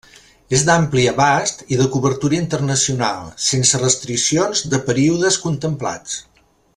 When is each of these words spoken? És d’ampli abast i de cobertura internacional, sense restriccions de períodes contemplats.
És 0.57 0.61
d’ampli 0.67 1.03
abast 1.11 1.59
i 1.75 1.79
de 1.81 1.85
cobertura 1.97 2.39
internacional, 2.45 3.29
sense 3.49 3.83
restriccions 3.85 4.67
de 4.73 4.81
períodes 4.89 5.39
contemplats. 5.49 6.19